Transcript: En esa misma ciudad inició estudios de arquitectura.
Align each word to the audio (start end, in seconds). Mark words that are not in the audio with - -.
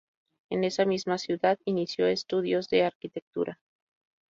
En 0.49 0.63
esa 0.63 0.83
misma 0.85 1.19
ciudad 1.19 1.59
inició 1.63 2.07
estudios 2.07 2.69
de 2.69 2.85
arquitectura. 2.85 3.59